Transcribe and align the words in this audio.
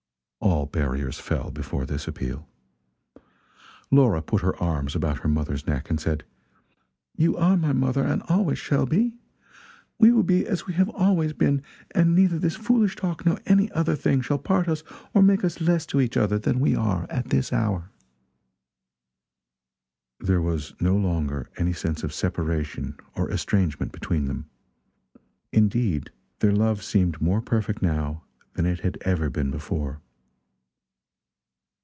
All 0.43 0.65
barriers 0.65 1.19
fell, 1.19 1.51
before 1.51 1.85
this 1.85 2.07
appeal. 2.07 2.49
Laura 3.91 4.23
put 4.23 4.41
her 4.41 4.55
arms 4.57 4.95
about 4.95 5.19
her 5.19 5.27
mother's 5.29 5.67
neck 5.67 5.87
and 5.87 5.99
said: 5.99 6.23
"You 7.15 7.37
are 7.37 7.55
my 7.55 7.73
mother, 7.73 8.03
and 8.03 8.23
always 8.23 8.57
shall 8.57 8.87
be. 8.87 9.13
We 9.99 10.11
will 10.11 10.23
be 10.23 10.47
as 10.47 10.65
we 10.65 10.73
have 10.73 10.89
always 10.89 11.33
been; 11.33 11.61
and 11.91 12.15
neither 12.15 12.39
this 12.39 12.55
foolish 12.55 12.95
talk 12.95 13.23
nor 13.23 13.39
any 13.45 13.71
other 13.73 13.95
thing 13.95 14.21
shall 14.21 14.39
part 14.39 14.67
us 14.67 14.83
or 15.13 15.21
make 15.21 15.43
us 15.43 15.61
less 15.61 15.85
to 15.87 16.01
each 16.01 16.17
other 16.17 16.39
than 16.39 16.59
we 16.59 16.75
are 16.75 17.05
this 17.25 17.53
hour." 17.53 17.91
There 20.19 20.41
was 20.41 20.73
no 20.79 20.97
longer 20.97 21.49
any 21.57 21.73
sense 21.73 22.03
of 22.03 22.13
separation 22.13 22.97
or 23.15 23.29
estrangement 23.29 23.91
between 23.91 24.25
them. 24.25 24.49
Indeed 25.51 26.09
their 26.39 26.53
love 26.53 26.81
seemed 26.81 27.21
more 27.21 27.41
perfect 27.41 27.83
now 27.83 28.23
than 28.53 28.65
it 28.65 28.79
had 28.79 28.97
ever 29.03 29.29
been 29.29 29.51
before. 29.51 30.01